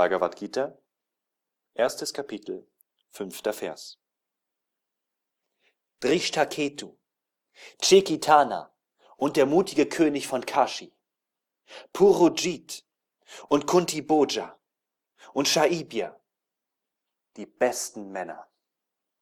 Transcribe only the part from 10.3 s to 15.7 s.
Kashi, Purujit und Kunti Boja und